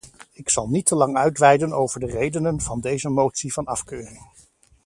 Ik 0.33 0.49
zal 0.49 0.67
niet 0.69 0.85
te 0.85 0.95
lang 0.95 1.15
uitweiden 1.17 1.73
over 1.73 1.99
de 1.99 2.05
redenen 2.05 2.61
van 2.61 2.79
deze 2.79 3.09
motie 3.09 3.53
van 3.53 3.65
afkeuring. 3.65 4.19